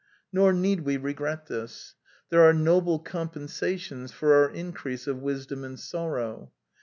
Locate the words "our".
4.33-4.49